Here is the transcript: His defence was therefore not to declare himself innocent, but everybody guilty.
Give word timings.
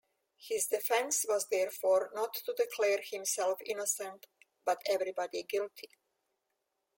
His 0.39 0.65
defence 0.65 1.27
was 1.29 1.47
therefore 1.47 2.09
not 2.15 2.33
to 2.33 2.53
declare 2.53 3.01
himself 3.03 3.59
innocent, 3.63 4.25
but 4.65 4.81
everybody 4.87 5.43
guilty. 5.43 5.91